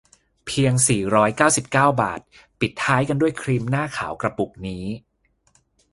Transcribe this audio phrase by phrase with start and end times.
[0.45, 2.19] เพียง สี่ร้อยเก้าสิบเก้า บาท
[2.59, 4.85] ปิดท้ายกันด้วยครีมหน้าขาวกระปุกนี้